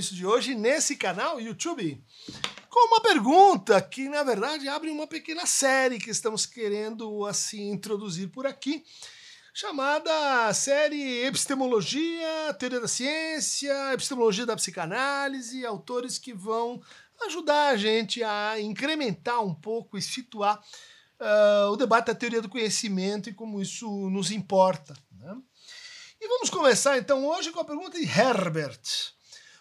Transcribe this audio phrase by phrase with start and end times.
[0.00, 2.02] início de hoje nesse canal YouTube
[2.70, 8.30] com uma pergunta que, na verdade, abre uma pequena série que estamos querendo assim introduzir
[8.30, 8.82] por aqui,
[9.52, 16.80] chamada série Epistemologia, Teoria da Ciência, Epistemologia da Psicanálise, autores que vão
[17.26, 20.58] ajudar a gente a incrementar um pouco e situar
[21.20, 24.94] uh, o debate da teoria do conhecimento e como isso nos importa.
[25.12, 25.36] Né?
[26.18, 28.80] E vamos começar então hoje com a pergunta de Herbert.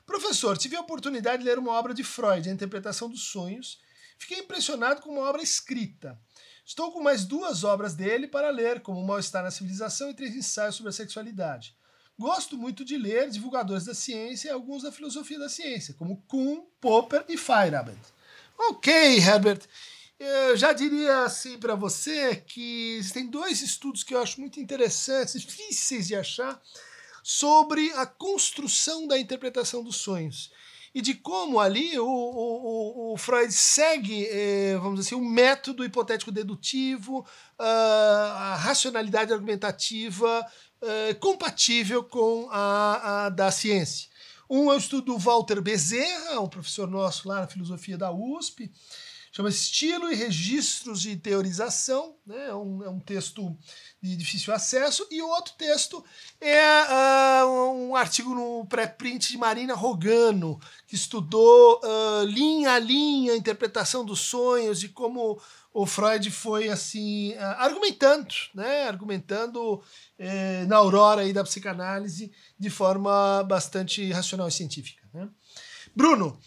[0.09, 3.79] Professor, tive a oportunidade de ler uma obra de Freud, A Interpretação dos Sonhos.
[4.17, 6.19] Fiquei impressionado com uma obra escrita.
[6.65, 10.35] Estou com mais duas obras dele para ler, como O Mal-Estar na Civilização e três
[10.35, 11.75] ensaios sobre a sexualidade.
[12.17, 16.63] Gosto muito de ler divulgadores da ciência e alguns da filosofia da ciência, como Kuhn,
[16.81, 18.01] Popper e Feyerabend.
[18.57, 19.61] Ok, Herbert.
[20.19, 25.39] Eu já diria assim para você que existem dois estudos que eu acho muito interessantes,
[25.39, 26.59] difíceis de achar,
[27.31, 30.51] sobre a construção da interpretação dos sonhos
[30.95, 35.85] e de como ali o, o, o Freud segue, eh, vamos dizer assim, o método
[35.85, 37.23] hipotético dedutivo,
[37.59, 40.43] a racionalidade argumentativa
[40.81, 44.09] eh, compatível com a, a, da ciência.
[44.49, 48.71] Um é o estudo do Walter Bezerra, um professor nosso lá na filosofia da USP,
[49.31, 52.47] chama Estilo e Registros de Teorização, né?
[52.47, 53.57] é, um, é um texto
[54.01, 56.03] de difícil acesso, e outro texto
[56.39, 63.33] é uh, um artigo no pré-print de Marina Rogano, que estudou uh, linha a linha
[63.33, 65.39] a interpretação dos sonhos e como
[65.73, 68.87] o Freud foi assim uh, argumentando, né?
[68.87, 69.81] argumentando
[70.17, 75.07] eh, na aurora aí da psicanálise de forma bastante racional e científica.
[75.13, 75.29] Né?
[75.95, 76.39] Bruno,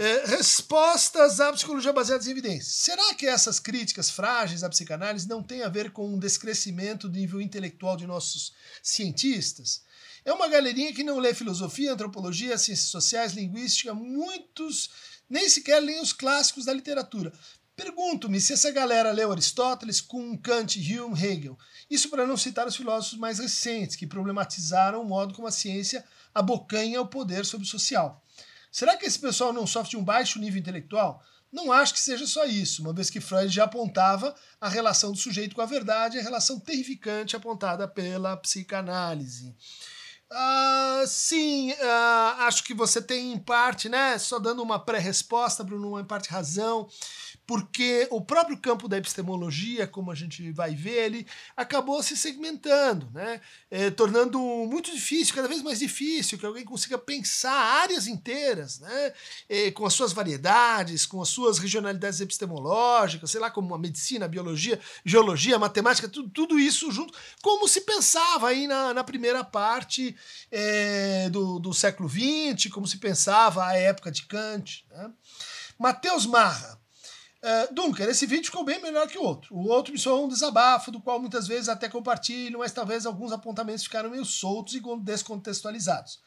[0.00, 2.72] é, respostas à psicologia baseadas em evidências.
[2.72, 7.18] Será que essas críticas frágeis à psicanálise não têm a ver com um descrescimento do
[7.18, 9.82] nível intelectual de nossos cientistas?
[10.24, 14.88] É uma galerinha que não lê filosofia, antropologia, ciências sociais, linguística, muitos
[15.28, 17.30] nem sequer leem os clássicos da literatura.
[17.76, 21.58] Pergunto-me se essa galera leu Aristóteles, Kuhn, Kant, Hume, Hegel.
[21.90, 26.02] Isso para não citar os filósofos mais recentes, que problematizaram o modo como a ciência
[26.34, 28.22] abocanha o poder sobre o social.
[28.70, 31.22] Será que esse pessoal não sofre de um baixo nível intelectual?
[31.52, 35.18] Não acho que seja só isso, uma vez que Freud já apontava a relação do
[35.18, 39.56] sujeito com a verdade, a relação terrificante apontada pela psicanálise.
[40.30, 44.16] Uh, sim, uh, acho que você tem em parte, né?
[44.16, 46.88] Só dando uma pré-resposta, Bruno, em parte razão
[47.50, 53.10] porque o próprio campo da epistemologia, como a gente vai ver, ele acabou se segmentando,
[53.12, 53.40] né?
[53.68, 57.50] É, tornando muito difícil, cada vez mais difícil, que alguém consiga pensar
[57.82, 59.12] áreas inteiras, né?
[59.48, 64.26] É, com as suas variedades, com as suas regionalidades epistemológicas, sei lá, como a medicina,
[64.26, 67.12] a biologia, geologia, matemática, tudo, tudo isso junto,
[67.42, 70.14] como se pensava aí na, na primeira parte
[70.52, 74.86] é, do, do século XX, como se pensava a época de Kant.
[74.88, 75.10] Né?
[75.76, 76.79] Mateus Marra,
[77.42, 79.54] Uh, Dunker, esse vídeo ficou bem melhor que o outro.
[79.54, 83.32] O outro me soou um desabafo, do qual muitas vezes até compartilho, mas talvez alguns
[83.32, 86.20] apontamentos ficaram meio soltos e descontextualizados.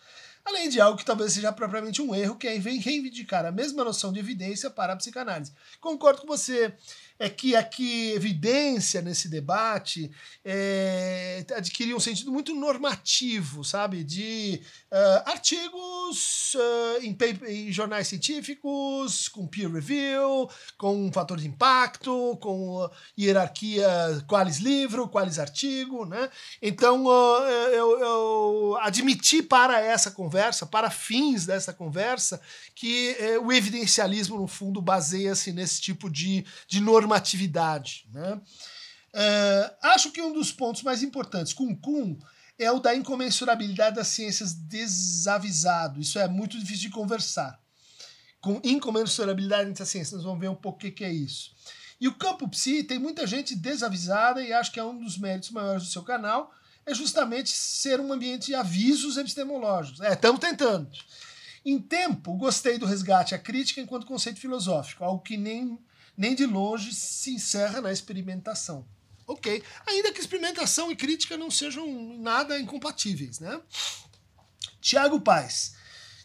[0.43, 4.11] Além de algo que talvez seja propriamente um erro, que é reivindicar a mesma noção
[4.11, 5.53] de evidência para a psicanálise.
[5.79, 6.75] Concordo com você
[7.23, 10.11] é que aqui evidência nesse debate
[10.43, 14.03] é, adquirir um sentido muito normativo, sabe?
[14.03, 14.61] De
[14.91, 17.17] uh, artigos uh, em,
[17.47, 23.87] em, jornais científicos, com peer review, com fator de impacto, com uh, hierarquia
[24.27, 26.29] qualis livro, qualis artigo, né?
[26.61, 27.05] Então
[27.71, 32.41] eu, eu admiti para essa conversa, para fins dessa conversa,
[32.75, 36.81] que eh, o evidencialismo, no fundo, baseia-se nesse tipo de, de
[37.13, 38.05] normatividade.
[38.11, 38.33] Né?
[39.13, 42.17] Uh, acho que um dos pontos mais importantes com Kuhn
[42.57, 45.99] é o da incomensurabilidade das ciências desavisado.
[45.99, 47.59] Isso é muito difícil de conversar.
[48.41, 51.51] Com incomensurabilidade entre as ciências, nós vamos ver um pouco o que, que é isso.
[51.99, 55.51] E o campo psi tem muita gente desavisada e acho que é um dos méritos
[55.51, 56.51] maiores do seu canal,
[56.85, 60.01] é justamente ser um ambiente de avisos epistemológicos.
[60.01, 60.89] É, estamos tentando.
[61.65, 65.79] Em tempo, gostei do resgate à crítica enquanto conceito filosófico, algo que nem,
[66.17, 68.85] nem de longe se encerra na experimentação.
[69.25, 69.63] Ok.
[69.87, 71.87] Ainda que experimentação e crítica não sejam
[72.19, 73.61] nada incompatíveis, né?
[74.81, 75.75] Tiago Paz.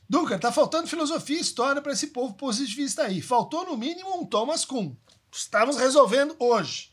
[0.08, 3.20] Duncan, tá faltando filosofia e história para esse povo positivista aí.
[3.20, 4.94] Faltou no mínimo um Thomas Kuhn.
[5.30, 6.90] Estamos resolvendo hoje.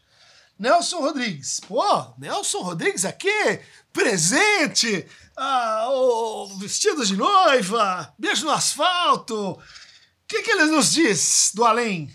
[0.59, 1.59] Nelson Rodrigues.
[1.61, 1.83] Pô,
[2.17, 3.59] Nelson Rodrigues aqui,
[3.91, 5.05] presente.
[5.35, 9.51] Ah, o vestido de noiva, beijo no asfalto.
[9.51, 9.59] O
[10.27, 12.09] que, que ele nos diz do além?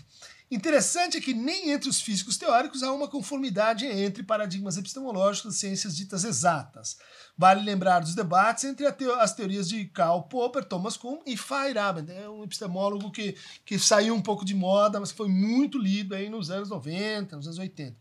[0.51, 5.59] Interessante é que nem entre os físicos teóricos há uma conformidade entre paradigmas epistemológicos e
[5.59, 6.97] ciências ditas exatas.
[7.37, 12.11] Vale lembrar dos debates entre as teorias de Karl Popper, Thomas Kuhn e Feyerabend.
[12.11, 16.29] É um epistemólogo que, que saiu um pouco de moda, mas foi muito lido aí
[16.29, 17.97] nos anos 90, nos anos 80.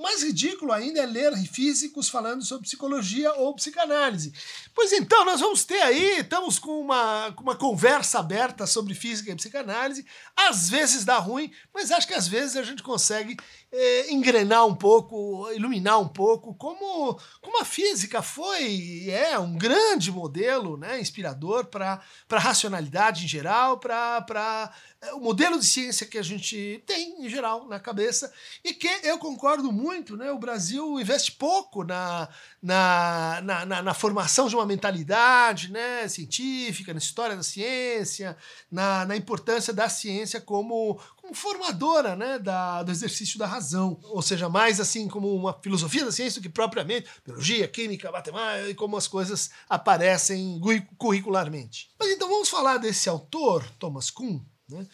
[0.00, 4.32] Mais ridículo ainda é ler físicos falando sobre psicologia ou psicanálise.
[4.74, 9.30] Pois então, nós vamos ter aí, estamos com uma, com uma conversa aberta sobre física
[9.30, 10.06] e psicanálise.
[10.34, 13.36] Às vezes dá ruim, mas acho que às vezes a gente consegue
[13.70, 20.10] é, engrenar um pouco, iluminar um pouco como, como a física foi é um grande
[20.10, 22.00] modelo né, inspirador para
[22.30, 24.72] a racionalidade em geral, para
[25.14, 28.30] o modelo de ciência que a gente tem em geral na cabeça
[28.62, 32.28] e que eu concordo muito, né, o Brasil investe pouco na,
[32.62, 38.36] na, na, na, na formação de uma mentalidade né, científica, na história da ciência,
[38.70, 43.98] na, na importância da ciência como, como formadora né, da, do exercício da razão.
[44.02, 48.68] Ou seja, mais assim como uma filosofia da ciência do que propriamente biologia, química, matemática
[48.68, 50.60] e como as coisas aparecem
[50.98, 51.90] curricularmente.
[51.98, 54.86] Mas então vamos falar desse autor, Thomas Kuhn, né,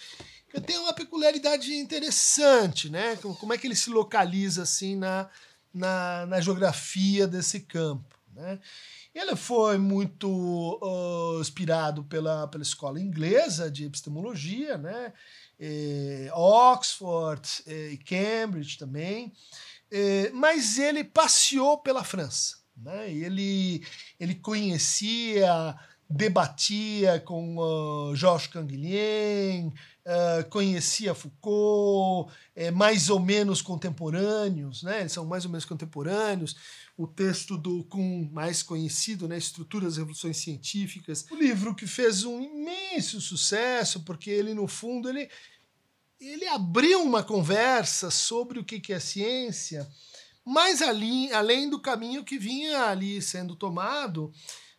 [0.51, 3.17] que tem uma peculiaridade interessante, né?
[3.17, 5.29] Como é que ele se localiza assim na,
[5.77, 8.17] na, na geografia desse campo.
[8.33, 8.59] Né?
[9.15, 15.13] Ele foi muito uh, inspirado pela, pela escola inglesa de epistemologia, né?
[15.59, 19.33] E Oxford e Cambridge também,
[19.91, 22.59] e, mas ele passeou pela França.
[22.77, 23.11] Né?
[23.11, 23.83] Ele,
[24.21, 25.75] ele conhecia,
[26.09, 35.01] debatia com uh, Georges Canguilhem, uh, conhecia Foucault, é, mais ou menos contemporâneos, né?
[35.01, 36.57] Eles são mais ou menos contemporâneos.
[36.97, 39.37] O texto do Kuhn, mais conhecido, né?
[39.37, 41.27] Estruturas das Revoluções Científicas.
[41.31, 45.29] O livro que fez um imenso sucesso, porque ele, no fundo, ele,
[46.21, 49.87] ele abriu uma conversa sobre o que é ciência,
[50.45, 54.33] mas ali, além do caminho que vinha ali sendo tomado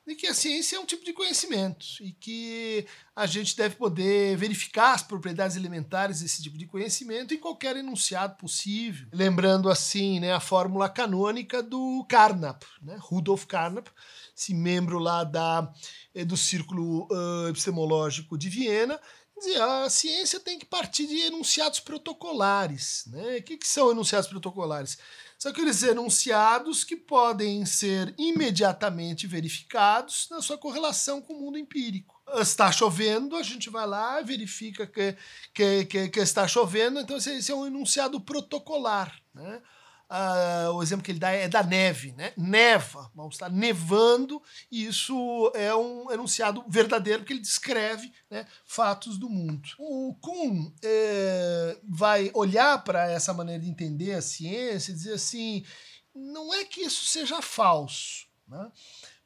[0.07, 4.37] de que a ciência é um tipo de conhecimento e que a gente deve poder
[4.37, 9.05] verificar as propriedades elementares desse tipo de conhecimento em qualquer enunciado possível.
[9.11, 13.89] Lembrando assim, né, a fórmula canônica do Carnap, né, Rudolf Carnap,
[14.35, 15.69] esse membro lá da,
[16.15, 18.97] eh, do Círculo uh, Epistemológico de Viena,
[19.37, 23.03] dizia a ciência tem que partir de enunciados protocolares.
[23.07, 23.37] Né?
[23.37, 24.97] O que, que são enunciados protocolares?
[25.37, 32.19] São aqueles enunciados que podem ser imediatamente verificados na sua correlação com o mundo empírico.
[32.39, 35.15] Está chovendo, a gente vai lá, verifica que,
[35.53, 39.15] que, que, que está chovendo, então esse é um enunciado protocolar.
[39.33, 39.61] Né?
[40.09, 42.31] Uh, o exemplo que ele dá é da neve, né?
[42.37, 49.17] Neva, mal está nevando, e isso é um enunciado verdadeiro, porque ele descreve né, fatos
[49.17, 49.67] do mundo.
[49.77, 55.65] O Kuhn é, vai olhar para essa maneira de entender a ciência e dizer assim:
[56.15, 58.71] não é que isso seja falso, né?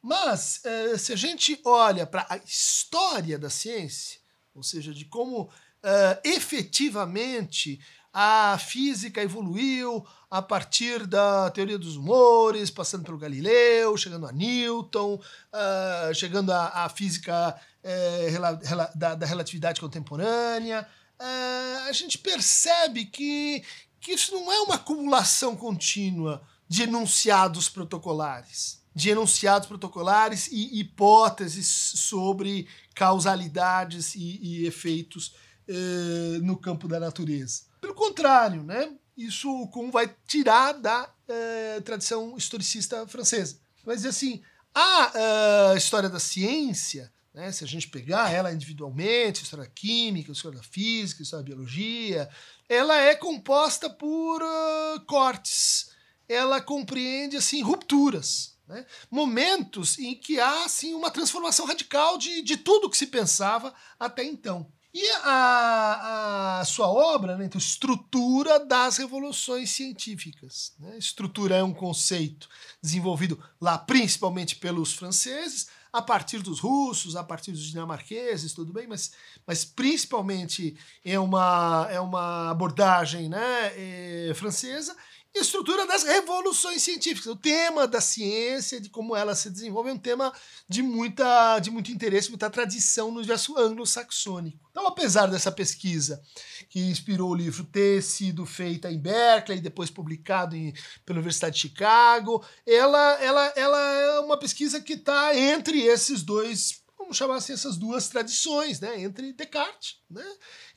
[0.01, 4.19] mas é, se a gente olha para a história da ciência,
[4.54, 7.80] ou seja, de como uh, efetivamente
[8.13, 15.16] a física evoluiu a partir da teoria dos humores, passando pelo Galileu, chegando a Newton,
[15.16, 20.88] uh, chegando à, física uh, rela, rela, da, da, relatividade contemporânea.
[21.19, 23.63] Uh, a gente percebe que,
[24.00, 31.68] que isso não é uma acumulação contínua de enunciados protocolares, de enunciados protocolares e hipóteses
[31.68, 35.33] sobre causalidades e, e efeitos
[35.68, 37.64] eh, no campo da natureza.
[37.81, 38.95] Pelo contrário, né?
[39.18, 43.59] isso o Kuhn vai tirar da uh, tradição historicista francesa.
[43.83, 44.42] Vai assim,
[44.73, 49.71] a uh, história da ciência, né, se a gente pegar ela individualmente, a história da
[49.71, 52.30] química, a história da física, a história da biologia,
[52.68, 55.92] ela é composta por uh, cortes.
[56.28, 58.57] Ela compreende assim rupturas.
[58.68, 58.85] Né?
[59.09, 64.23] Momentos em que há assim, uma transformação radical de, de tudo que se pensava até
[64.23, 64.71] então.
[64.94, 70.74] E a, a sua obra, né, então, estrutura das revoluções científicas.
[70.80, 70.98] Né?
[70.98, 72.50] Estrutura é um conceito
[72.81, 78.88] desenvolvido lá principalmente pelos franceses, a partir dos russos, a partir dos dinamarqueses, tudo bem,
[78.88, 79.12] mas,
[79.45, 84.95] mas principalmente é uma, é uma abordagem né, é, francesa
[85.33, 87.28] estrutura das revoluções científicas.
[87.28, 90.33] O tema da ciência, de como ela se desenvolve, é um tema
[90.68, 94.69] de, muita, de muito interesse, muita tradição no universo anglo-saxônico.
[94.69, 96.21] Então, apesar dessa pesquisa
[96.69, 100.73] que inspirou o livro ter sido feita em Berkeley e depois publicado em,
[101.06, 106.81] pela Universidade de Chicago, ela, ela, ela é uma pesquisa que está entre esses dois
[106.97, 109.02] vamos chamar assim, essas duas tradições, né?
[109.02, 110.23] entre Descartes, né?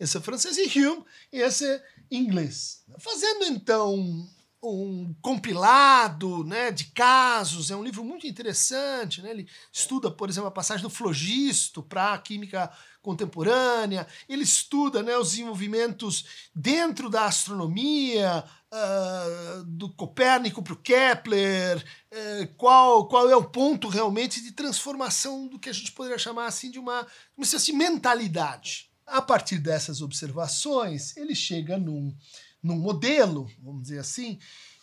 [0.00, 1.80] esse francês, e Hume, esse,
[2.10, 2.82] inglês.
[2.98, 4.28] Fazendo então
[4.72, 9.20] um compilado né, de casos, é um livro muito interessante.
[9.20, 9.30] Né?
[9.30, 12.70] Ele estuda, por exemplo, a passagem do flogisto para a química
[13.02, 18.42] contemporânea, ele estuda né, os desenvolvimentos dentro da astronomia,
[18.74, 25.46] uh, do Copérnico para o Kepler, uh, qual, qual é o ponto realmente de transformação
[25.46, 27.06] do que a gente poderia chamar assim de uma,
[27.36, 28.90] uma assim, mentalidade.
[29.06, 32.16] A partir dessas observações, ele chega num,
[32.64, 34.38] num modelo, vamos dizer assim,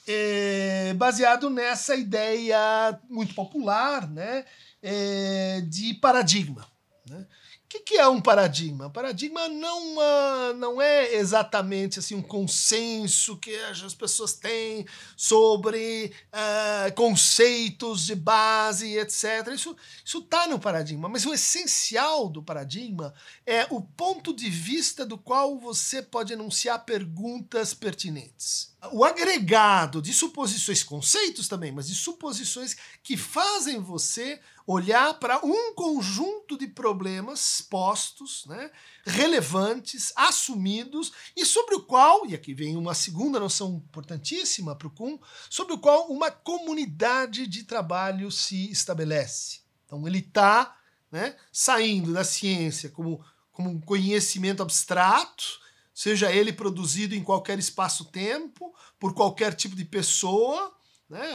[0.08, 4.46] é, baseado nessa ideia muito popular né,
[4.84, 6.68] é, de paradigma.
[7.10, 7.26] Né?
[7.72, 8.90] Que, que é um paradigma?
[8.90, 14.86] Paradigma não, uh, não é exatamente assim um consenso que as pessoas têm
[15.16, 19.54] sobre uh, conceitos de base, etc.
[19.54, 23.14] Isso está no paradigma, mas o essencial do paradigma
[23.46, 28.71] é o ponto de vista do qual você pode enunciar perguntas pertinentes.
[28.90, 35.76] O agregado de suposições, conceitos também, mas de suposições que fazem você olhar para um
[35.76, 38.72] conjunto de problemas postos, né,
[39.06, 44.92] relevantes, assumidos, e sobre o qual, e aqui vem uma segunda noção importantíssima para o
[44.92, 49.60] Kuhn, sobre o qual uma comunidade de trabalho se estabelece.
[49.86, 50.76] Então ele está
[51.12, 55.62] né, saindo da ciência como, como um conhecimento abstrato,
[55.94, 60.74] seja ele produzido em qualquer espaço-tempo, por qualquer tipo de pessoa,
[61.12, 61.30] né?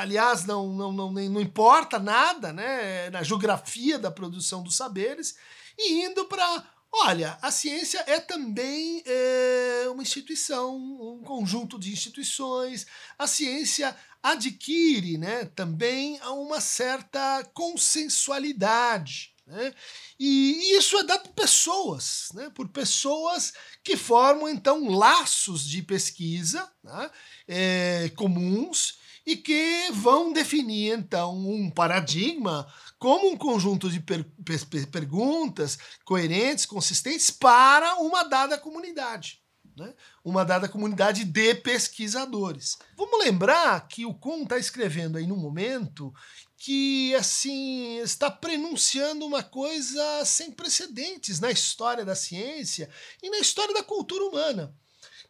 [0.00, 3.08] Aliás, não, não, não, não importa nada né?
[3.10, 5.36] na geografia da produção dos saberes,
[5.78, 6.66] e indo para.
[6.92, 12.84] Olha, a ciência é também é, uma instituição, um conjunto de instituições.
[13.16, 19.32] A ciência adquire né, também uma certa consensualidade.
[19.50, 19.74] Né?
[20.16, 22.52] E isso é dado por pessoas, né?
[22.54, 23.52] por pessoas
[23.82, 27.10] que formam então laços de pesquisa né?
[27.48, 34.86] é, comuns e que vão definir então um paradigma como um conjunto de per per
[34.86, 39.42] perguntas coerentes, consistentes para uma dada comunidade.
[39.76, 39.92] Né?
[40.24, 42.78] Uma dada comunidade de pesquisadores.
[42.96, 46.14] Vamos lembrar que o Kuhn está escrevendo aí num momento
[46.62, 52.90] que assim está prenunciando uma coisa sem precedentes na história da ciência
[53.22, 54.74] e na história da cultura humana,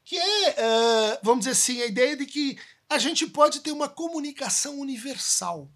[0.05, 2.59] que é, uh, vamos dizer assim, a ideia de que
[2.89, 5.71] a gente pode ter uma comunicação universal,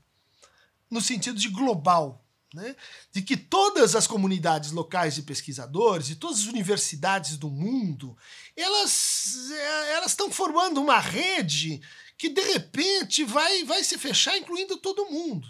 [0.91, 2.21] no sentido de global.
[2.53, 2.77] Né?
[3.11, 8.17] De que todas as comunidades locais de pesquisadores e todas as universidades do mundo
[8.57, 9.51] elas
[9.91, 11.83] elas estão formando uma rede
[12.17, 15.47] que de repente vai, vai se fechar, incluindo todo mundo.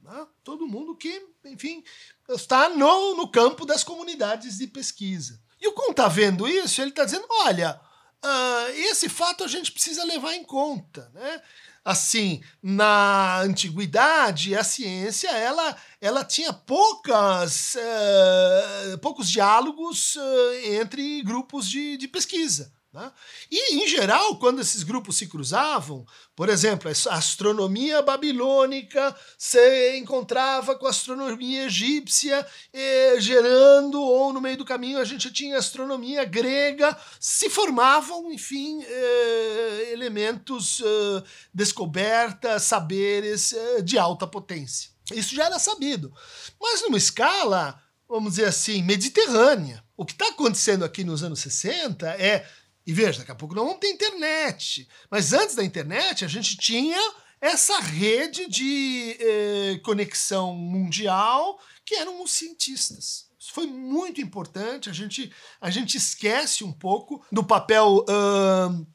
[0.00, 0.26] Né?
[0.42, 1.82] Todo mundo que, enfim,
[2.28, 5.40] está no, no campo das comunidades de pesquisa.
[5.60, 7.80] E o Kuhn está vendo isso, ele está dizendo: olha,
[8.24, 11.42] Uh, esse fato a gente precisa levar em conta, né?
[11.84, 21.68] Assim, na antiguidade, a ciência ela, ela tinha poucas, uh, poucos diálogos uh, entre grupos
[21.68, 22.72] de, de pesquisa.
[22.94, 23.10] Né?
[23.50, 30.76] E, em geral, quando esses grupos se cruzavam, por exemplo, a astronomia babilônica se encontrava
[30.76, 36.24] com a astronomia egípcia, eh, gerando, ou no meio do caminho a gente tinha astronomia
[36.24, 41.22] grega, se formavam, enfim, eh, elementos, eh,
[41.52, 44.90] descobertas, saberes eh, de alta potência.
[45.12, 46.12] Isso já era sabido.
[46.60, 47.76] Mas numa escala,
[48.08, 49.82] vamos dizer assim, mediterrânea.
[49.96, 52.48] O que está acontecendo aqui nos anos 60 é
[52.86, 54.86] e veja, daqui a pouco não vamos ter internet.
[55.10, 56.98] Mas antes da internet, a gente tinha
[57.40, 63.26] essa rede de eh, conexão mundial que eram os cientistas.
[63.38, 64.90] Isso foi muito importante.
[64.90, 68.86] A gente, a gente esquece um pouco do papel uh,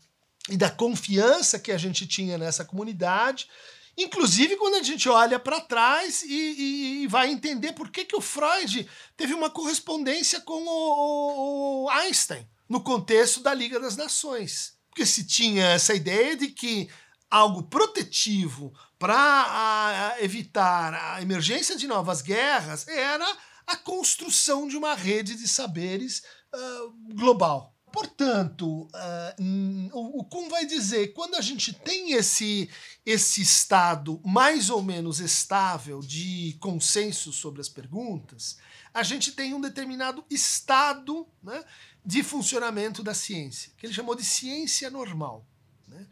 [0.50, 3.48] e da confiança que a gente tinha nessa comunidade.
[3.96, 8.16] Inclusive quando a gente olha para trás e, e, e, vai entender por que, que
[8.16, 14.78] o Freud teve uma correspondência com o, o Einstein no contexto da Liga das Nações.
[14.90, 16.88] Porque se tinha essa ideia de que
[17.30, 23.26] algo protetivo para evitar a emergência de novas guerras era
[23.66, 26.24] a construção de uma rede de saberes
[26.54, 27.76] uh, global.
[27.92, 32.70] Portanto, uh, o, Kuhn vai dizer quando a gente tem esse,
[33.06, 38.58] esse estado mais ou menos estável de consenso sobre as perguntas,
[38.94, 41.64] a gente tem um determinado estado né,
[42.06, 45.46] de funcionamento da ciência, que ele chamou de ciência normal.
[45.88, 46.06] Né?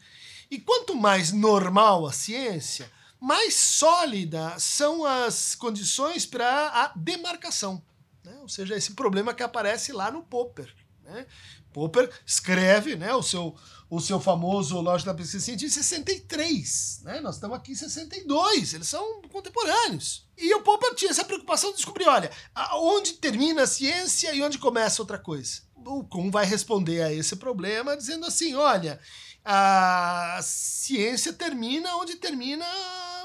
[0.49, 7.83] E quanto mais normal a ciência, mais sólida são as condições para a demarcação.
[8.23, 8.37] Né?
[8.41, 10.73] Ou seja, esse problema que aparece lá no Popper.
[11.03, 11.25] Né?
[11.73, 13.55] Popper escreve né, o, seu,
[13.89, 17.01] o seu famoso Lógica da Pesquisa Científica em 63.
[17.03, 17.21] Né?
[17.21, 20.27] Nós estamos aqui em 62, eles são contemporâneos.
[20.37, 22.31] E o Popper tinha essa preocupação de descobrir, olha,
[22.73, 25.66] onde termina a ciência e onde começa outra coisa.
[25.85, 28.99] O Kuhn vai responder a esse problema dizendo assim, olha,
[29.43, 32.65] a ciência termina onde termina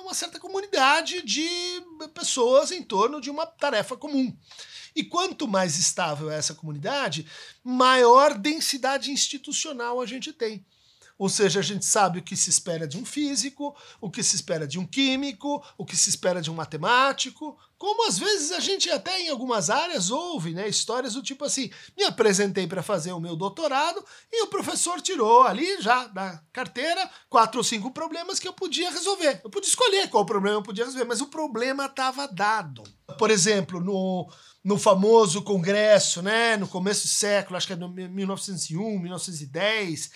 [0.03, 1.49] uma certa comunidade de
[2.15, 4.37] pessoas em torno de uma tarefa comum.
[4.95, 7.27] E quanto mais estável é essa comunidade,
[7.65, 10.65] maior densidade institucional a gente tem.
[11.19, 14.37] Ou seja, a gente sabe o que se espera de um físico, o que se
[14.37, 17.57] espera de um químico, o que se espera de um matemático.
[17.79, 21.69] Como às vezes a gente até em algumas áreas ouve, né, histórias do tipo assim:
[21.97, 27.11] me apresentei para fazer o meu doutorado e o professor tirou ali já da carteira
[27.29, 29.41] quatro ou cinco problemas que eu podia resolver.
[29.43, 32.85] Eu podia escolher qual problema eu podia resolver, mas o problema estava dado.
[33.19, 34.29] Por exemplo, no
[34.65, 40.09] no famoso congresso, né, no começo do século, acho que é no 1901, 1910, eh,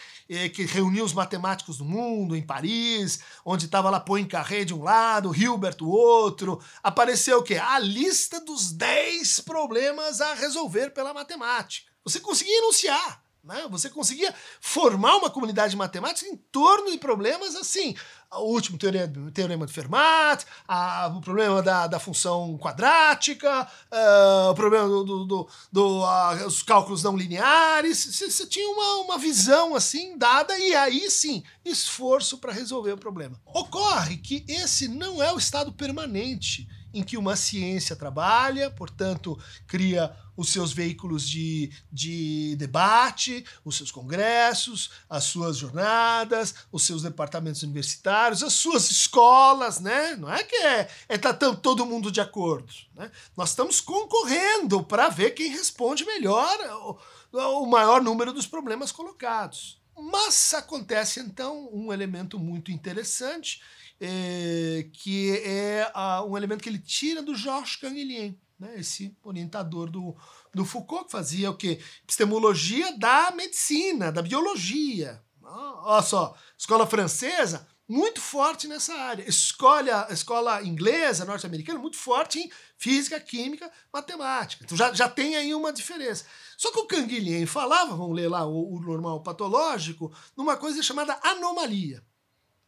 [0.52, 5.34] que reuniu os matemáticos do mundo em Paris, onde estava lá Poincaré de um lado,
[5.34, 7.56] Hilbert do outro, apareceu o quê?
[7.56, 11.90] A lista dos 10 problemas a resolver pela matemática.
[12.04, 13.64] Você conseguia enunciar né?
[13.70, 17.94] Você conseguia formar uma comunidade matemática em torno de problemas assim.
[18.32, 24.54] O último teorema, teorema de Fermat, a, o problema da, da função quadrática, uh, o
[24.54, 28.04] problema dos do, do, do, uh, cálculos não lineares.
[28.04, 33.40] Você tinha uma, uma visão assim dada e aí sim, esforço para resolver o problema.
[33.46, 40.16] Ocorre que esse não é o estado permanente em que uma ciência trabalha, portanto, cria
[40.34, 47.62] os seus veículos de, de debate, os seus congressos, as suas jornadas, os seus departamentos
[47.62, 50.16] universitários, as suas escolas, né?
[50.16, 52.72] Não é que é, é tá todo mundo de acordo.
[52.94, 53.10] Né?
[53.36, 56.98] Nós estamos concorrendo para ver quem responde melhor
[57.32, 59.78] o, o maior número dos problemas colocados.
[59.98, 63.60] Mas acontece então um elemento muito interessante
[64.00, 65.90] é, que é
[66.26, 70.16] um elemento que ele tira do Georges Canguilhem, né, esse orientador do,
[70.54, 71.80] do Foucault, que fazia o quê?
[72.02, 75.22] Epistemologia da medicina, da biologia.
[75.42, 79.28] olha só, escola francesa, muito forte nessa área.
[79.28, 84.64] Escola, escola inglesa, norte-americana, muito forte em física, química, matemática.
[84.64, 86.24] Então já, já tem aí uma diferença.
[86.56, 91.18] Só que o Canguilhem falava, vamos ler lá o, o normal patológico, numa coisa chamada
[91.22, 92.02] anomalia.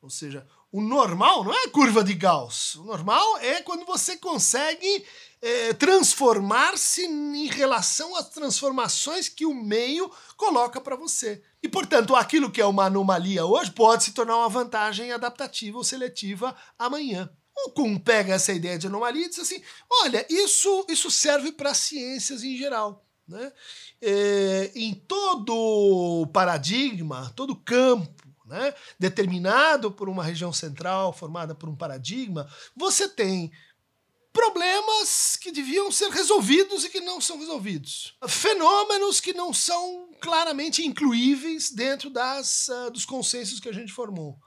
[0.00, 2.76] Ou seja, o normal não é a curva de Gauss.
[2.76, 5.04] O normal é quando você consegue
[5.42, 11.42] é, transformar-se em relação às transformações que o meio coloca para você.
[11.62, 15.84] E, portanto, aquilo que é uma anomalia hoje pode se tornar uma vantagem adaptativa ou
[15.84, 17.28] seletiva amanhã.
[17.66, 21.74] O Kuhn pega essa ideia de anomalia e diz assim: olha, isso, isso serve para
[21.74, 23.04] ciências em geral.
[23.26, 23.52] Né?
[24.00, 28.17] É, em todo paradigma, todo campo
[28.48, 33.52] né, determinado por uma região central formada por um paradigma, você tem
[34.32, 38.14] problemas que deviam ser resolvidos e que não são resolvidos.
[38.28, 44.38] Fenômenos que não são claramente incluíveis dentro das, uh, dos consensos que a gente formou.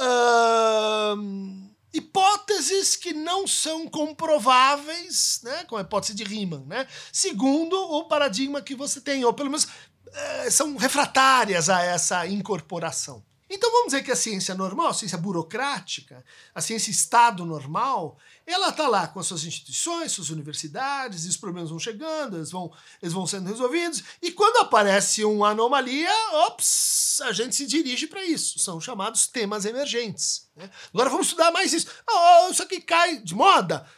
[0.00, 8.04] Uh, hipóteses que não são comprováveis, né, com a hipótese de Riemann, né, segundo o
[8.04, 13.24] paradigma que você tem, ou pelo menos uh, são refratárias a essa incorporação.
[13.48, 18.70] Então vamos dizer que a ciência normal, a ciência burocrática, a ciência Estado normal, ela
[18.70, 22.72] está lá com as suas instituições, suas universidades, e os problemas vão chegando, eles vão,
[23.00, 26.10] eles vão sendo resolvidos, e quando aparece uma anomalia,
[26.46, 28.58] ops, a gente se dirige para isso.
[28.58, 30.48] São chamados temas emergentes.
[30.56, 30.68] Né?
[30.92, 31.86] Agora vamos estudar mais isso.
[32.08, 33.88] Oh, isso aqui cai de moda.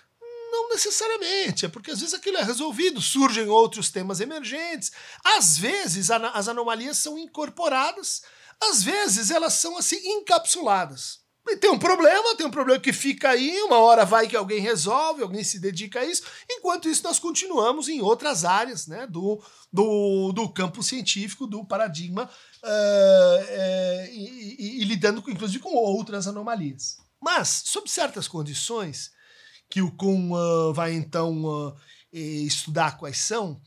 [0.50, 4.90] Não necessariamente, é porque às vezes aquilo é resolvido, surgem outros temas emergentes.
[5.22, 8.22] Às vezes as anomalias são incorporadas
[8.62, 11.21] às vezes elas são assim encapsuladas.
[11.51, 14.61] E tem um problema, tem um problema que fica aí, uma hora vai que alguém
[14.61, 16.23] resolve, alguém se dedica a isso.
[16.51, 19.42] Enquanto isso, nós continuamos em outras áreas né, do,
[19.73, 26.27] do, do campo científico, do paradigma, uh, uh, e, e, e, lidando, inclusive, com outras
[26.27, 26.99] anomalias.
[27.18, 29.11] Mas, sob certas condições,
[29.71, 31.75] que o Kuhn uh, vai então
[32.12, 33.59] estudar quais são,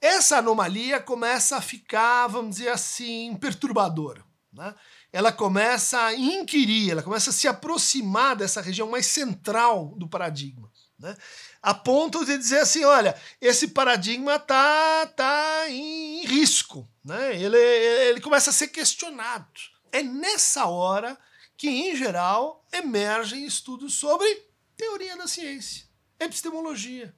[0.00, 4.74] essa anomalia começa a ficar, vamos dizer assim, perturbadora né?
[5.12, 10.70] ela começa a inquirir, ela começa a se aproximar dessa região mais central do paradigma.
[10.98, 11.16] Né?
[11.60, 17.36] A ponto de dizer assim: olha, esse paradigma está tá em risco, né?
[17.40, 19.46] ele, ele começa a ser questionado.
[19.90, 21.18] É nessa hora
[21.56, 24.26] que, em geral, emergem estudos sobre
[24.76, 25.86] teoria da ciência,
[26.18, 27.14] epistemologia.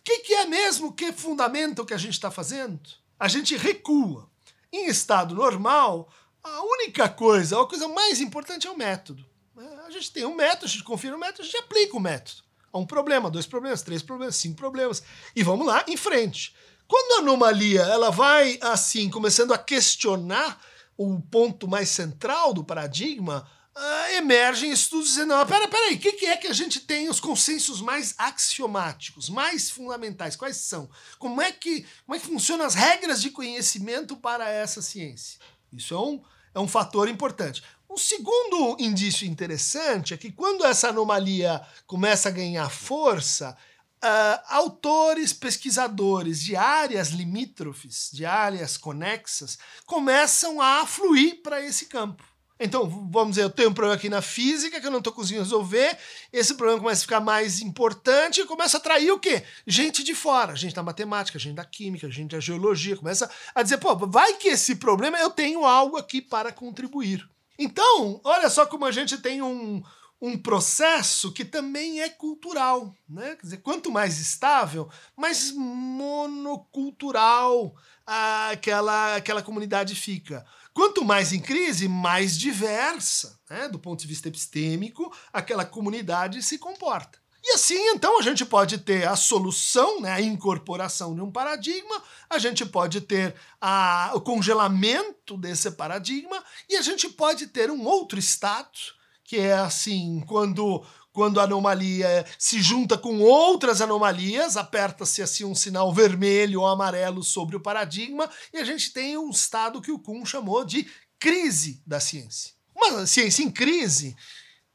[0.00, 2.80] O que, que é mesmo que fundamenta o que a gente está fazendo?
[3.18, 4.30] A gente recua
[4.72, 6.10] Em estado normal,
[6.42, 9.24] a única coisa, a coisa mais importante é o método.
[9.54, 9.68] Né?
[9.86, 12.42] A gente tem um método, a gente confia no método, a gente aplica o método.
[12.72, 15.02] Há um problema, dois problemas, três problemas, cinco problemas.
[15.34, 16.54] E vamos lá, em frente.
[16.86, 20.60] Quando a anomalia ela vai assim começando a questionar
[20.96, 26.12] o ponto mais central do paradigma, uh, emergem estudos dizendo: não, pera, peraí, o que,
[26.12, 30.36] que é que a gente tem os consensos mais axiomáticos, mais fundamentais?
[30.36, 30.90] Quais são?
[31.18, 35.38] Como é que, como é que funcionam as regras de conhecimento para essa ciência?
[35.72, 36.22] Isso é um,
[36.54, 37.62] é um fator importante.
[37.90, 43.56] Um segundo indício interessante é que quando essa anomalia começa a ganhar força,
[44.04, 52.22] uh, autores, pesquisadores de áreas limítrofes, de áreas conexas, começam a fluir para esse campo.
[52.60, 55.44] Então, vamos dizer, eu tenho um problema aqui na física que eu não estou conseguindo
[55.44, 55.96] resolver,
[56.32, 59.44] esse problema começa a ficar mais importante e começa a atrair o quê?
[59.66, 63.78] Gente de fora, gente da matemática, gente da química, gente da geologia, começa a dizer,
[63.78, 67.28] pô, vai que esse problema eu tenho algo aqui para contribuir.
[67.58, 69.82] Então, olha só como a gente tem um,
[70.20, 73.36] um processo que também é cultural, né?
[73.36, 77.74] Quer dizer, quanto mais estável, mais monocultural
[78.06, 80.44] aquela, aquela comunidade fica.
[80.78, 86.56] Quanto mais em crise, mais diversa, né, do ponto de vista epistêmico, aquela comunidade se
[86.56, 87.18] comporta.
[87.42, 92.00] E assim, então, a gente pode ter a solução, né, a incorporação de um paradigma,
[92.30, 97.84] a gente pode ter a, o congelamento desse paradigma, e a gente pode ter um
[97.84, 98.78] outro estado,
[99.24, 100.86] que é assim, quando
[101.18, 107.24] quando a anomalia se junta com outras anomalias, aperta-se assim um sinal vermelho ou amarelo
[107.24, 111.82] sobre o paradigma, e a gente tem um estado que o Kuhn chamou de crise
[111.84, 112.52] da ciência.
[112.72, 114.14] Uma ciência em crise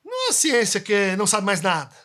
[0.03, 1.95] não é uma ciência que não sabe mais nada,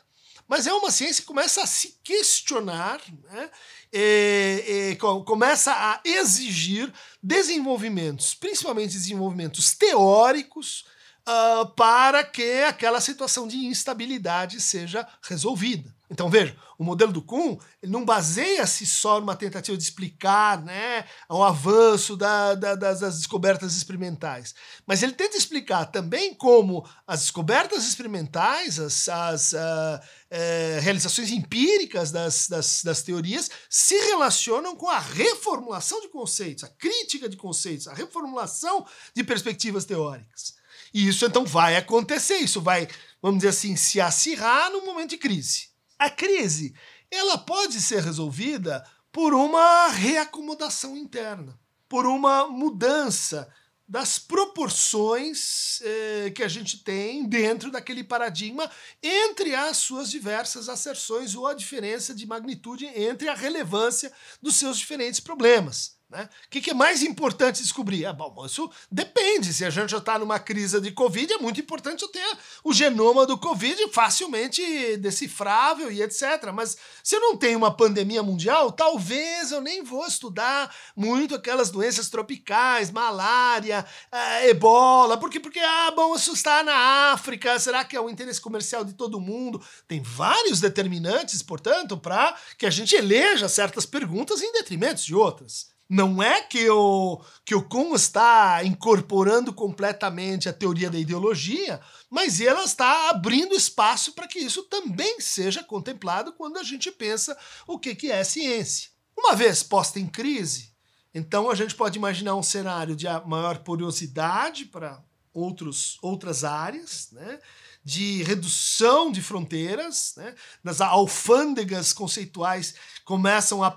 [0.46, 3.50] mas é uma ciência que começa a se questionar, né?
[3.92, 10.84] E, e, começa a exigir desenvolvimentos, principalmente desenvolvimentos teóricos,
[11.28, 15.96] uh, para que aquela situação de instabilidade seja resolvida.
[16.10, 21.44] Então veja, o modelo do Kuhn não baseia-se só numa tentativa de explicar né, o
[21.44, 24.54] avanço da, da, das, das, descobertas experimentais,
[24.86, 32.10] mas ele tenta explicar também como as descobertas experimentais, as, as uh, uh, realizações empíricas
[32.10, 37.86] das, das, das teorias se relacionam com a reformulação de conceitos, a crítica de conceitos,
[37.86, 40.57] a reformulação de perspectivas teóricas.
[40.92, 42.88] E isso então vai acontecer, isso vai,
[43.20, 45.68] vamos dizer assim, se acirrar no momento de crise.
[45.98, 46.74] A crise,
[47.10, 53.52] ela pode ser resolvida por uma reacomodação interna, por uma mudança
[53.88, 58.70] das proporções eh, que a gente tem dentro daquele paradigma
[59.02, 64.76] entre as suas diversas asserções ou a diferença de magnitude entre a relevância dos seus
[64.76, 65.97] diferentes problemas.
[66.10, 66.26] Né?
[66.46, 68.06] O que, que, é mais importante descobrir?
[68.06, 69.52] Ah, bom, isso depende.
[69.52, 72.26] Se a gente já está numa crise de Covid, é muito importante eu ter
[72.64, 76.50] o genoma do Covid facilmente decifrável e etc.
[76.54, 81.68] Mas se eu não tenho uma pandemia mundial, talvez eu nem vou estudar muito aquelas
[81.68, 87.94] doenças tropicais, malária, é, ebola, porque, porque, ah, bom, isso está na África, será que
[87.94, 89.62] é o interesse comercial de todo mundo?
[89.86, 95.76] Tem vários determinantes, portanto, para que a gente eleja certas perguntas em detrimento de outras.
[95.88, 102.42] Não é que o, que o Kuhn está incorporando completamente a teoria da ideologia, mas
[102.42, 107.34] ela está abrindo espaço para que isso também seja contemplado quando a gente pensa
[107.66, 108.90] o que, que é ciência.
[109.16, 110.74] Uma vez posta em crise,
[111.14, 117.40] então a gente pode imaginar um cenário de maior poriosidade para outros, outras áreas, né?
[117.88, 120.34] De redução de fronteiras, né?
[120.62, 123.68] nas alfândegas conceituais começam a,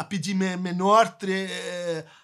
[0.00, 1.46] a pedir menor tri,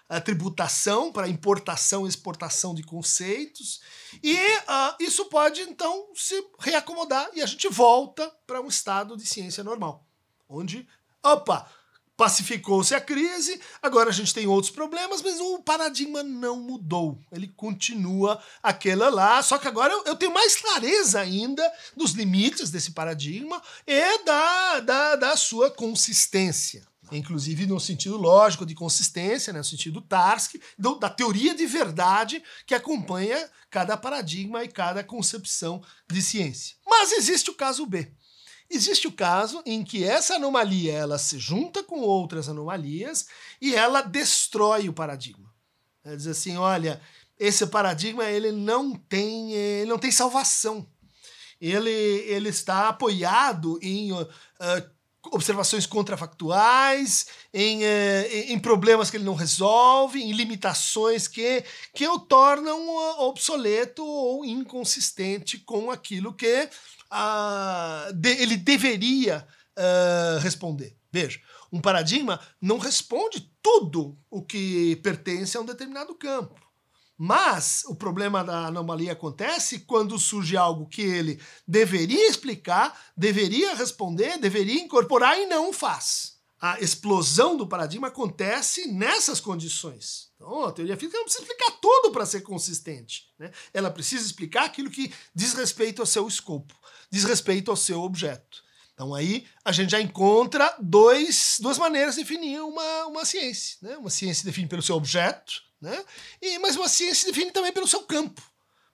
[0.09, 3.79] a tributação para importação e exportação de conceitos,
[4.21, 9.25] e uh, isso pode então se reacomodar e a gente volta para um estado de
[9.25, 10.05] ciência normal,
[10.49, 10.85] onde,
[11.23, 11.65] opa,
[12.17, 17.21] pacificou-se a crise, agora a gente tem outros problemas, mas o paradigma não mudou.
[17.31, 21.63] Ele continua aquela lá, só que agora eu, eu tenho mais clareza ainda
[21.95, 26.87] dos limites desse paradigma e da, da, da sua consistência.
[27.11, 32.43] Inclusive no sentido lógico de consistência, né, no sentido Tarski, do, da teoria de verdade
[32.65, 36.75] que acompanha cada paradigma e cada concepção de ciência.
[36.85, 38.11] Mas existe o caso B.
[38.69, 43.27] Existe o caso em que essa anomalia ela se junta com outras anomalias
[43.61, 45.53] e ela destrói o paradigma.
[46.03, 47.01] Ela diz assim, olha,
[47.39, 50.85] esse paradigma ele não tem, ele não tem salvação.
[51.59, 54.27] Ele, ele está apoiado em uh,
[55.31, 61.63] observações contrafactuais, em, eh, em problemas que ele não resolve, em limitações que,
[61.93, 66.69] que o tornam obsoleto ou inconsistente com aquilo que
[67.11, 70.95] uh, de, ele deveria uh, responder.
[71.11, 71.39] Veja,
[71.71, 76.66] um paradigma não responde tudo o que pertence a um determinado campo.
[77.17, 84.37] Mas o problema da anomalia acontece quando surge algo que ele deveria explicar, deveria responder,
[84.37, 86.37] deveria incorporar e não faz.
[86.61, 90.29] A explosão do paradigma acontece nessas condições.
[90.35, 93.25] Então, a teoria física não precisa explicar tudo para ser consistente.
[93.37, 93.51] Né?
[93.73, 96.75] Ela precisa explicar aquilo que diz respeito ao seu escopo,
[97.11, 98.63] diz respeito ao seu objeto.
[98.93, 103.77] Então aí a gente já encontra dois, duas maneiras de definir uma, uma ciência.
[103.79, 103.95] Né?
[103.95, 106.03] Uma ciência define pelo seu objeto, né?
[106.41, 108.41] E, mas uma ciência se define também pelo seu campo.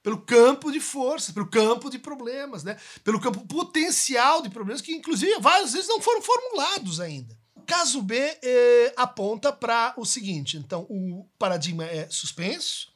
[0.01, 2.77] Pelo campo de forças, pelo campo de problemas, né?
[3.05, 7.37] pelo campo potencial de problemas, que inclusive várias vezes não foram formulados ainda.
[7.55, 12.93] O caso B eh, aponta para o seguinte: então, o paradigma é suspenso,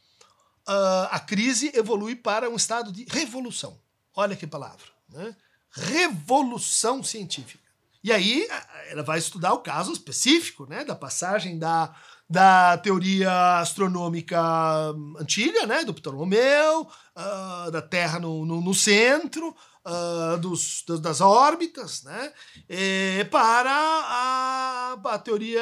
[0.67, 3.80] uh, a crise evolui para um estado de revolução.
[4.13, 4.86] Olha que palavra.
[5.10, 5.36] Né?
[5.71, 7.63] Revolução científica.
[8.04, 8.47] E aí
[8.89, 11.95] ela vai estudar o caso específico né, da passagem da
[12.30, 14.40] da teoria astronômica
[15.18, 22.04] antiga, né, do Ptolomeu, uh, da Terra no, no, no centro, uh, dos, das órbitas,
[22.04, 22.34] né,
[23.32, 25.62] para a, a, teoria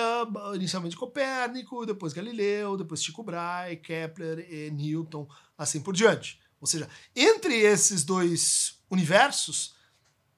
[0.55, 6.39] inicialmente de Copérnico, depois Galileu, depois Tycho Brahe, Kepler e Newton, assim por diante.
[6.59, 9.74] Ou seja, entre esses dois universos,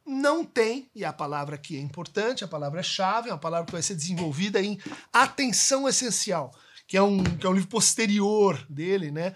[0.07, 3.65] não tem, e a palavra aqui é importante, a palavra é chave, é uma palavra
[3.65, 4.79] que vai ser desenvolvida em
[5.11, 6.55] Atenção Essencial,
[6.87, 9.33] que é um, que é um livro posterior dele, né?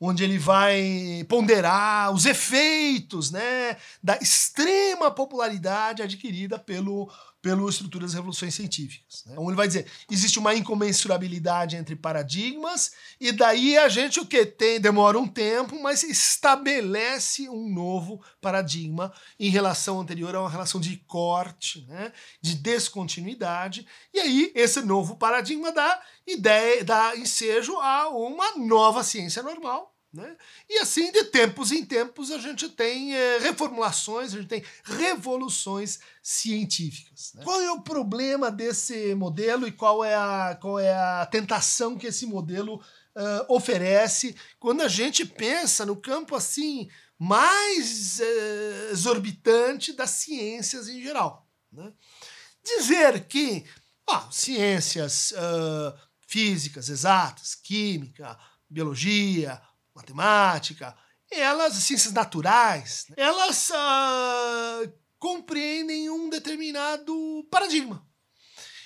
[0.00, 7.08] Onde ele vai ponderar os efeitos né, da extrema popularidade adquirida pelo
[7.42, 9.24] pela estrutura das revoluções científicas.
[9.26, 9.32] Né?
[9.32, 14.46] Então ele vai dizer, existe uma incomensurabilidade entre paradigmas, e daí a gente o que
[14.46, 20.80] tem, demora um tempo, mas estabelece um novo paradigma em relação anterior a uma relação
[20.80, 22.12] de corte, né?
[22.40, 29.42] de descontinuidade, e aí esse novo paradigma dá ideia, dá ensejo a uma nova ciência
[29.42, 30.36] normal, né?
[30.68, 36.00] E assim, de tempos em tempos, a gente tem é, reformulações, a gente tem revoluções
[36.22, 37.32] científicas.
[37.34, 37.42] Né?
[37.42, 42.08] Qual é o problema desse modelo e qual é a, qual é a tentação que
[42.08, 50.10] esse modelo uh, oferece quando a gente pensa no campo assim mais uh, exorbitante das
[50.10, 51.48] ciências em geral?
[51.72, 51.90] Né?
[52.62, 53.64] Dizer que
[54.06, 59.60] ó, ciências uh, físicas, exatas, química, biologia,
[59.94, 60.96] matemática,
[61.30, 68.06] elas, ciências naturais, elas uh, compreendem um determinado paradigma.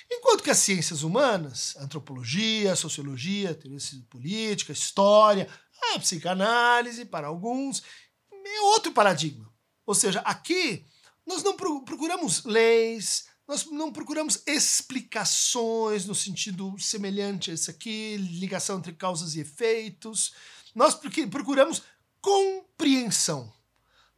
[0.09, 5.49] Enquanto que as ciências humanas, antropologia, sociologia, teoria política, história,
[5.93, 7.83] a psicanálise, para alguns,
[8.31, 9.51] é outro paradigma.
[9.85, 10.85] Ou seja, aqui
[11.25, 18.77] nós não procuramos leis, nós não procuramos explicações no sentido semelhante a esse aqui, ligação
[18.77, 20.33] entre causas e efeitos.
[20.77, 21.81] Nós procuramos
[22.21, 23.51] compreensão.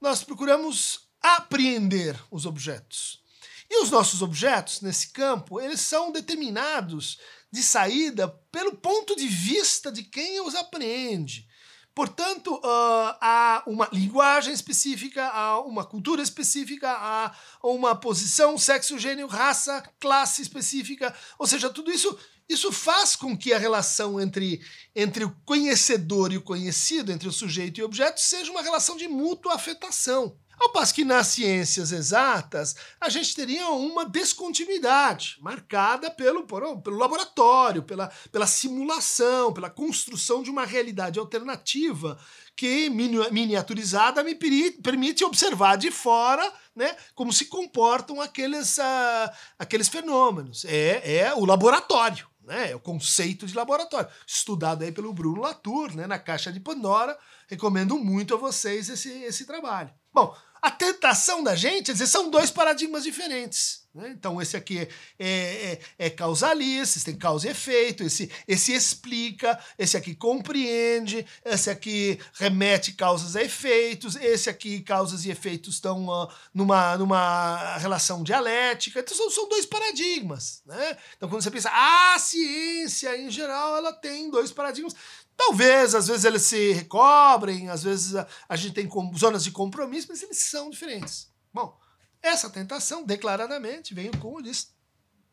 [0.02, 3.24] Nós procuramos apreender os objetos.
[3.70, 7.18] E os nossos objetos, nesse campo, eles são determinados
[7.50, 11.48] de saída pelo ponto de vista de quem os apreende.
[11.96, 19.30] Portanto, uh, há uma linguagem específica, há uma cultura específica, há uma posição, sexo, gênero,
[19.30, 21.16] raça, classe específica.
[21.38, 22.18] Ou seja, tudo isso
[22.50, 24.60] isso faz com que a relação entre,
[24.96, 28.98] entre o conhecedor e o conhecido, entre o sujeito e o objeto, seja uma relação
[28.98, 30.36] de mútua afetação.
[30.60, 37.82] Ao passo que nas ciências exatas, a gente teria uma descontinuidade, marcada pelo, pelo laboratório,
[37.82, 42.20] pela, pela simulação, pela construção de uma realidade alternativa
[42.58, 50.66] que, miniaturizada, me permite observar de fora né, como se comportam aqueles, uh, aqueles fenômenos.
[50.66, 52.72] É, é o laboratório né?
[52.72, 57.18] É o conceito de laboratório, estudado aí pelo Bruno Latour, né, na Caixa de Pandora.
[57.48, 59.94] Recomendo muito a vocês esse, esse trabalho.
[60.12, 63.79] Bom, a tentação da gente é dizer, são dois paradigmas diferentes.
[63.94, 64.14] Né?
[64.16, 69.98] Então, esse aqui é, é, é causalista, tem causa e efeito, esse, esse explica, esse
[69.98, 76.30] aqui compreende, esse aqui remete causas a efeitos, esse aqui, causas e efeitos estão uh,
[76.54, 79.00] numa, numa relação dialética.
[79.00, 80.62] Então, são, são dois paradigmas.
[80.66, 80.98] Né?
[81.18, 84.96] Então, quando você pensa, a ciência em geral, ela tem dois paradigmas.
[85.36, 90.08] Talvez, às vezes eles se recobrem, às vezes a, a gente tem zonas de compromisso,
[90.10, 91.32] mas eles são diferentes.
[91.54, 91.80] Bom,
[92.22, 94.74] Essa tentação, declaradamente, vem o Kuhn e diz: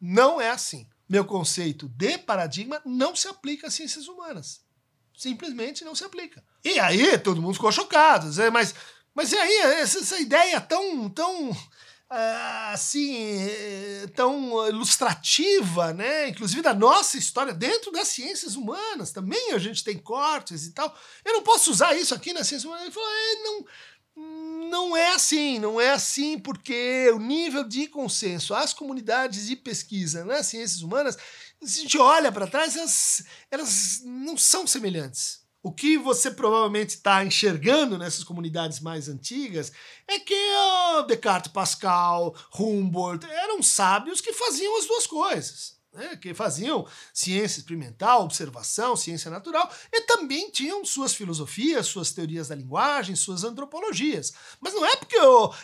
[0.01, 0.88] não é assim.
[1.09, 4.61] Meu conceito de paradigma não se aplica às ciências humanas.
[5.16, 6.44] Simplesmente não se aplica.
[6.64, 8.29] E aí todo mundo ficou chocado.
[8.53, 8.75] Mas,
[9.14, 11.57] mas e aí, essa, essa ideia tão, tão
[12.11, 13.49] ah, assim,
[14.14, 16.29] tão ilustrativa, né?
[16.29, 20.96] Inclusive da nossa história dentro das ciências humanas também a gente tem cortes e tal.
[21.25, 22.85] Eu não posso usar isso aqui na ciência humana.
[22.85, 23.64] Ele falou, é, não,
[24.97, 30.25] não é assim, não é assim porque o nível de consenso, as comunidades de pesquisa
[30.25, 31.19] nas ciências humanas,
[31.63, 35.45] se a gente olha para trás, elas, elas não são semelhantes.
[35.63, 39.71] O que você provavelmente está enxergando nessas comunidades mais antigas
[40.09, 46.35] é que oh, Descartes, Pascal, Humboldt eram sábios que faziam as duas coisas né, que
[46.35, 53.17] faziam ciência experimental, observação, ciência natural, e também tinham suas filosofias, suas teorias da linguagem,
[53.17, 54.33] suas antropologias.
[54.61, 55.17] Mas não é porque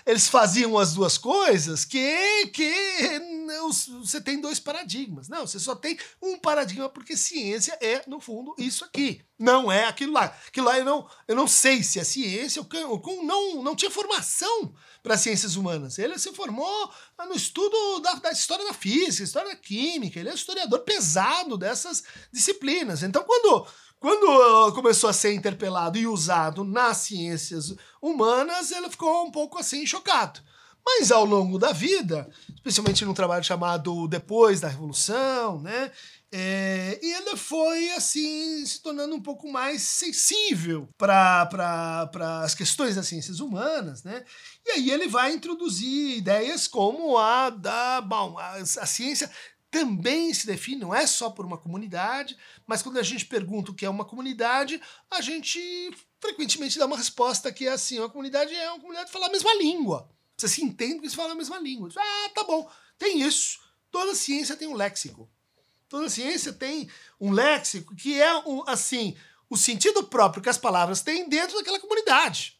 [0.07, 3.21] eles faziam as duas coisas que, que
[4.01, 5.29] você tem dois paradigmas.
[5.29, 9.23] Não, você só tem um paradigma porque ciência é, no fundo, isso aqui.
[9.39, 10.27] Não é aquilo lá.
[10.47, 12.63] Aquilo lá eu não, eu não sei se é ciência.
[12.63, 15.99] O Kuhn não, não tinha formação para ciências humanas.
[15.99, 16.91] Ele se formou
[17.29, 20.19] no estudo da, da, história da física, história da química.
[20.19, 23.03] Ele é um historiador pesado dessas disciplinas.
[23.03, 23.67] Então, quando,
[23.99, 29.85] quando começou a ser interpelado e usado nas ciências humanas, ele ficou um pouco assim
[29.85, 30.41] chocado.
[30.85, 35.93] Mas ao longo da vida, especialmente num trabalho chamado Depois da Revolução, né?
[36.35, 42.09] É, e ele foi assim se tornando um pouco mais sensível para
[42.43, 44.25] as questões das ciências humanas, né?
[44.65, 49.31] E aí ele vai introduzir ideias como a da bom, a, a ciência
[49.71, 53.75] também se define, não é só por uma comunidade, mas quando a gente pergunta o
[53.75, 55.61] que é uma comunidade, a gente
[56.19, 59.33] frequentemente dá uma resposta que é assim: uma comunidade é uma comunidade que fala a
[59.33, 60.09] mesma língua.
[60.37, 61.91] Você se entende que você fala a mesma língua.
[61.95, 63.59] Ah, tá bom, tem isso.
[63.91, 65.31] Toda ciência tem um léxico.
[65.93, 66.89] Toda ciência tem
[67.21, 69.15] um léxico que é, um, assim,
[69.51, 72.57] o sentido próprio que as palavras têm dentro daquela comunidade.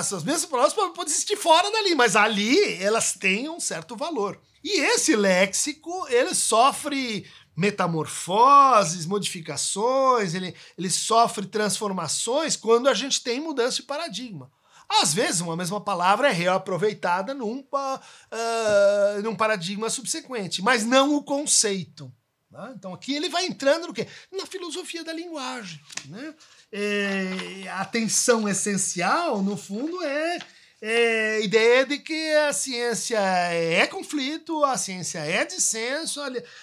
[0.00, 4.40] Essas mesmas palavras podem existir fora dali, mas ali elas têm um certo valor.
[4.64, 7.24] E esse léxico, ele sofre
[7.56, 14.50] metamorfoses, modificações, ele, ele sofre transformações quando a gente tem mudança de paradigma.
[14.88, 21.22] Às vezes, uma mesma palavra é reaproveitada num, uh, num paradigma subsequente, mas não o
[21.22, 22.12] conceito.
[22.56, 22.72] Tá?
[22.74, 24.08] Então aqui ele vai entrando no quê?
[24.32, 25.78] Na filosofia da linguagem.
[26.06, 26.34] Né?
[26.72, 30.38] É, a tensão essencial, no fundo, é,
[30.80, 36.18] é a ideia de que a ciência é conflito, a ciência é dissenso,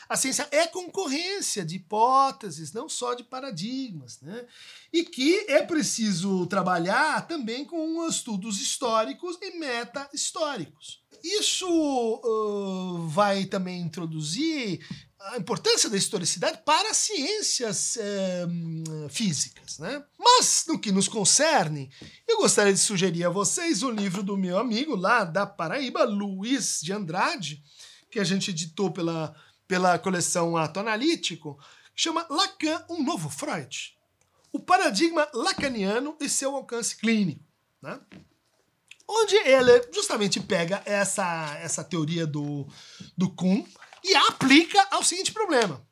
[0.09, 4.19] a ciência é concorrência de hipóteses, não só de paradigmas.
[4.19, 4.47] Né?
[4.91, 11.03] E que é preciso trabalhar também com estudos históricos e meta-históricos.
[11.23, 14.85] Isso uh, vai também introduzir
[15.31, 18.45] a importância da historicidade para as ciências é,
[19.09, 19.79] físicas.
[19.79, 20.03] Né?
[20.19, 21.89] Mas, no que nos concerne,
[22.27, 26.81] eu gostaria de sugerir a vocês o livro do meu amigo lá da Paraíba, Luiz
[26.81, 27.63] de Andrade,
[28.11, 29.33] que a gente editou pela,
[29.67, 31.57] pela coleção Ato Analítico,
[31.95, 33.97] que chama Lacan, um novo Freud.
[34.51, 37.43] O paradigma lacaniano e seu alcance clínico.
[37.81, 37.99] Né?
[39.07, 42.67] Onde ele justamente pega essa, essa teoria do,
[43.17, 43.65] do Kuhn,
[44.03, 45.85] e aplica ao seguinte problema.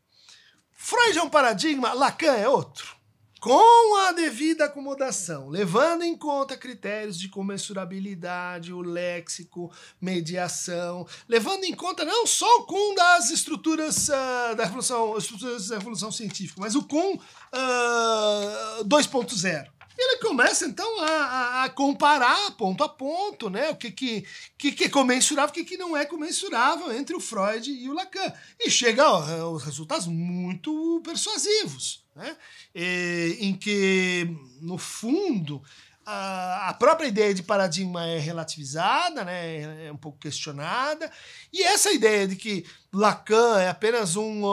[0.74, 3.00] Freud é um paradigma, Lacan é outro.
[3.40, 11.74] Com a devida acomodação, levando em conta critérios de comensurabilidade, o léxico, mediação, levando em
[11.74, 16.76] conta não só o Kuhn das estruturas uh, da revolução, estruturas da revolução científica, mas
[16.76, 23.70] o Kuhn uh, 2.0 ele começa então a, a, comparar ponto a ponto, né?
[23.70, 24.26] O que, que,
[24.58, 27.94] que, que é comensurável, o que, que não é comensurável entre o Freud e o
[27.94, 28.34] Lacan.
[28.60, 32.36] E chega aos resultados muito persuasivos, né?
[32.74, 34.28] E, em que,
[34.62, 35.62] no fundo,
[36.06, 39.88] a, a própria ideia de paradigma é relativizada, né?
[39.88, 41.12] é um pouco questionada,
[41.54, 44.46] e essa ideia de que Lacan é apenas um,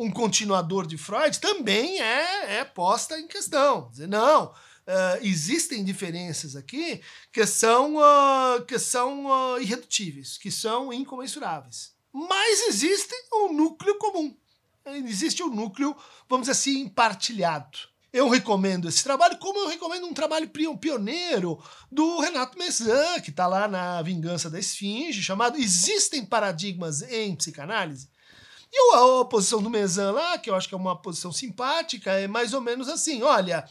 [0.00, 3.88] um continuador de Freud também é, é posta em questão.
[3.90, 4.52] Dizer, não,
[4.86, 7.00] uh, existem diferenças aqui
[7.32, 11.94] que são, uh, que são uh, irredutíveis, que são incomensuráveis.
[12.12, 14.36] Mas existe um núcleo comum.
[14.86, 15.96] Existe um núcleo,
[16.28, 17.76] vamos dizer assim, partilhado.
[18.12, 21.62] Eu recomendo esse trabalho, como eu recomendo um trabalho pioneiro
[21.92, 28.08] do Renato Messan, que está lá na Vingança da Esfinge, chamado Existem Paradigmas em Psicanálise?
[28.72, 32.26] E a, posição do Messan lá, que eu acho que é uma posição simpática, é
[32.26, 33.68] mais ou menos assim: olha,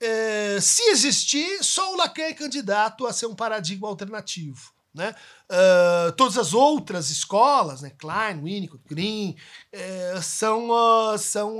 [0.00, 4.72] é, se existir, só o Lacan é candidato a ser um paradigma alternativo.
[4.94, 5.14] Né?
[5.50, 9.36] Uh, todas as outras escolas, né, Klein, Winnicott, Green,
[9.72, 11.58] uh, são, uh, são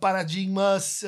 [0.00, 1.02] paradigmas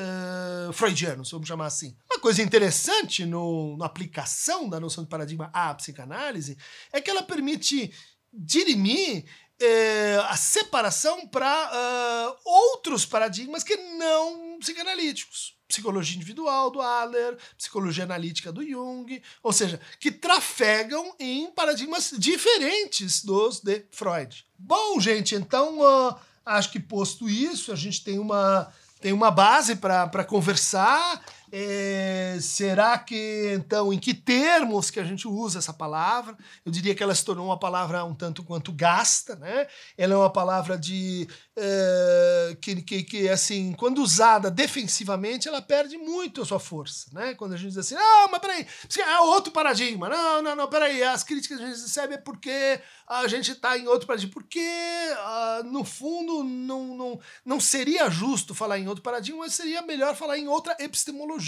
[0.73, 1.95] freudianos, vamos chamar assim.
[2.11, 6.57] Uma coisa interessante no, na aplicação da noção de paradigma à psicanálise
[6.91, 7.91] é que ela permite
[8.31, 9.25] dirimir
[9.59, 18.51] eh, a separação para outros paradigmas que não psicanalíticos psicologia individual do Adler, psicologia analítica
[18.51, 24.45] do Jung, ou seja, que trafegam em paradigmas diferentes dos de Freud.
[24.59, 26.15] Bom, gente, então uh,
[26.45, 31.23] acho que posto isso, a gente tem uma, tem uma base para conversar.
[31.51, 36.37] É, será que, então, em que termos que a gente usa essa palavra?
[36.65, 39.67] Eu diria que ela se tornou uma palavra um tanto quanto gasta, né?
[39.97, 41.27] Ela é uma palavra de
[41.57, 47.35] é, que, que, que, assim, quando usada defensivamente, ela perde muito a sua força, né?
[47.35, 48.65] Quando a gente diz assim, ah, mas peraí,
[48.97, 50.07] é outro paradigma.
[50.07, 53.77] Não, não, não, peraí, as críticas que a gente recebe é porque a gente está
[53.77, 54.33] em outro paradigma.
[54.33, 59.81] Porque, uh, no fundo, não, não, não seria justo falar em outro paradigma, mas seria
[59.81, 61.40] melhor falar em outra epistemologia,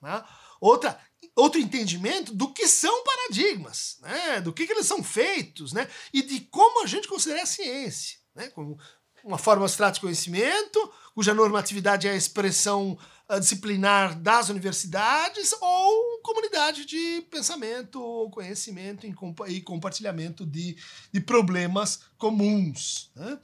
[0.00, 0.22] né?
[0.60, 0.98] Outra
[1.34, 4.40] outro entendimento do que são paradigmas, né?
[4.40, 5.88] do que, que eles são feitos, né?
[6.12, 8.18] e de como a gente considera a ciência.
[8.34, 8.48] Né?
[8.48, 8.78] Como
[9.24, 12.98] uma forma abstrata de conhecimento, cuja normatividade é a expressão
[13.30, 19.06] uh, disciplinar das universidades, ou comunidade de pensamento, ou conhecimento
[19.48, 20.76] e compartilhamento de,
[21.12, 23.10] de problemas comuns.
[23.14, 23.38] Né?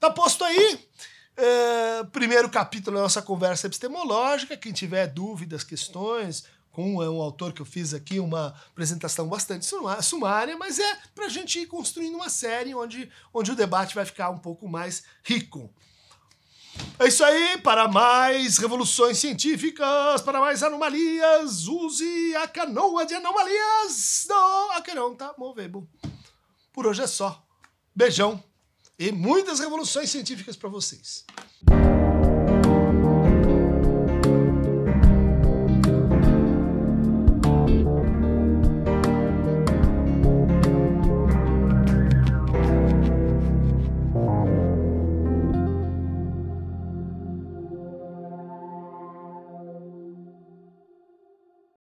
[0.00, 0.80] Tá posto aí.
[1.38, 4.56] Uh, primeiro capítulo da nossa conversa epistemológica.
[4.56, 9.66] Quem tiver dúvidas, questões, com é um autor que eu fiz aqui uma apresentação bastante
[10.02, 14.04] sumária, mas é para a gente ir construindo uma série onde, onde o debate vai
[14.04, 15.70] ficar um pouco mais rico.
[16.98, 24.24] É isso aí, para mais revoluções científicas, para mais anomalias, use a canoa de anomalias
[24.26, 25.86] do Aqueronta Movebo.
[26.72, 27.42] Por hoje é só.
[27.94, 28.42] Beijão
[28.98, 31.24] e muitas revoluções científicas para vocês.